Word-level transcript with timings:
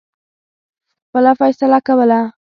خپله 1.05 1.31
فیصله 1.39 1.79
کوله. 1.87 2.21